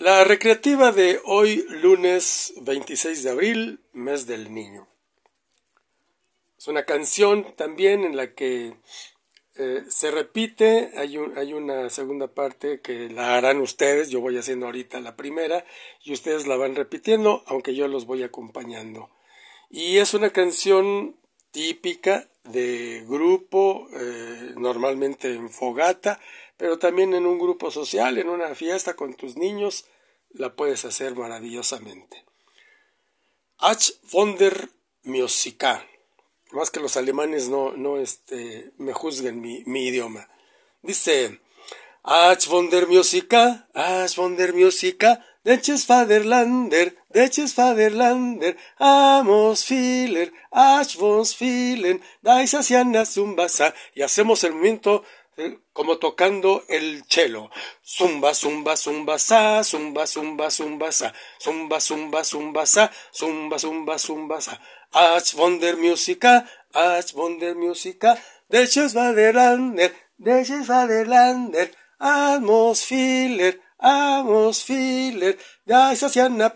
[0.00, 4.88] La recreativa de hoy, lunes 26 de abril, mes del niño.
[6.56, 8.78] Es una canción también en la que
[9.56, 15.00] eh, se repite, hay, una segunda parte que la harán ustedes, yo voy haciendo ahorita
[15.00, 15.66] la primera
[16.02, 19.10] y ustedes la van repitiendo, aunque yo los voy acompañando.
[19.68, 21.14] Y es una canción
[21.50, 26.18] típica de grupo, eh, normalmente en fogata,
[26.60, 29.86] pero también en un grupo social, en una fiesta con tus niños,
[30.28, 32.22] la puedes hacer maravillosamente.
[33.56, 34.68] Ach von der
[35.02, 35.86] Musica.
[36.52, 40.28] Más que los alemanes no, no este, me juzguen mi, mi idioma.
[40.82, 41.40] Dice,
[42.02, 50.94] Ach von der Musica, Ach von der Musica, Deches Vaterlander, Deches Vaterlander, Amos Filer, Ach
[50.96, 55.02] vos Filen, Dais Asiana Zumbasa, y hacemos el movimiento
[55.72, 57.50] como tocando el cello.
[57.84, 64.40] Zumba, zumba, zumba, sa, zumba, zumba, zumba, sa, zumba, zumba, zumba, sa, zumba, zumba, zumba,
[64.40, 64.60] sa.
[64.92, 74.62] Ach von der Musica, ach von der Musica, Deches Vaterlander, Deches Vaterlander, Amos Filer, Amos
[74.62, 75.94] Filer, da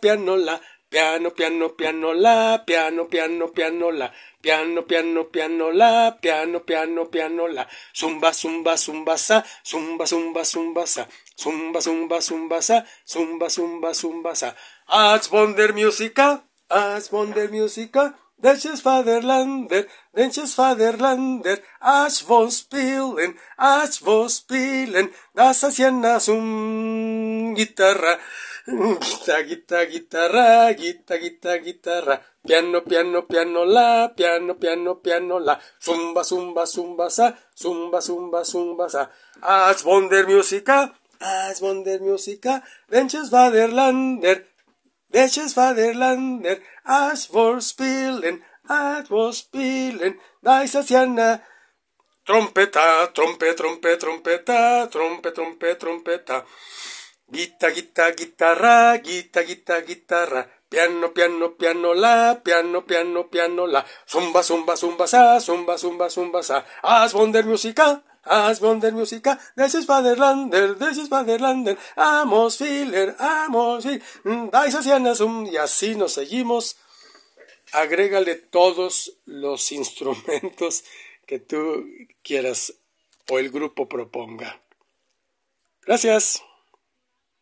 [0.00, 0.60] pianola,
[0.94, 7.48] piano, piano, piano, la, piano, piano, piano, la, piano, piano, piano, la, piano, piano, piano,
[7.48, 13.92] la, zumba, zumba, zumba, sa, zumba, zumba, zumba, sa, zumba, zumba, zumba, sa, zumba, zumba,
[13.92, 14.54] zumba, sa.
[14.86, 23.38] Als von der Musica, als von der Musica, Welches Vaterlander, welches Vaterlander, als wo spielen,
[23.56, 25.60] als wo spielen, das
[26.24, 28.18] zum guitarra,
[28.66, 36.24] guitarra, guitarra, guitarra, guitarra, guitarra, guitarra, piano, piano, piano, la, piano, piano, piano, la, zumba,
[36.24, 39.10] zumba, zumba, sa, zumba, zumba, zumba, sa,
[39.42, 44.46] als von der Musica, als von der Musica, welches Vaterlander,
[45.08, 51.42] welches Vaterlander, as for spilling, as for spilling, dice haciana.
[52.24, 56.46] Trompeta, trompe, trompe, trompeta, trompe, trompe, trompeta.
[57.26, 60.46] Guita, guita, guitarra, guita, guita, guitarra.
[60.68, 63.84] Piano, piano, piano, la, piano, piano, piano, la.
[64.06, 66.64] Zumba, zumba, zumba, sa, zumba, zumba, zumba, sa.
[66.82, 72.56] As von der Musica, as von der Musica, this is Vaterlander, this is Vaterlander, amos
[72.56, 73.84] filer, amos
[74.50, 76.76] dais um, y así nos seguimos.
[77.72, 80.84] Agrégale todos los instrumentos
[81.26, 81.86] que tú
[82.22, 82.74] quieras
[83.30, 84.60] o el grupo proponga.
[85.82, 86.42] Gracias.